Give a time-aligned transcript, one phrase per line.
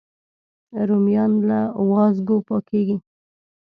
[0.89, 1.59] رومیان له
[1.91, 2.95] وازګو پاکېږي